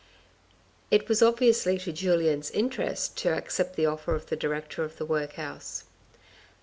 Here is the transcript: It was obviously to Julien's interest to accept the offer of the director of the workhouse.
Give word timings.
It 0.89 1.07
was 1.07 1.21
obviously 1.21 1.77
to 1.77 1.91
Julien's 1.93 2.49
interest 2.49 3.19
to 3.19 3.37
accept 3.37 3.75
the 3.75 3.85
offer 3.85 4.15
of 4.15 4.25
the 4.25 4.35
director 4.35 4.83
of 4.83 4.97
the 4.97 5.05
workhouse. 5.05 5.83